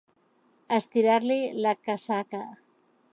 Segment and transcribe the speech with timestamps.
[0.77, 2.45] Estirar-li la casaca.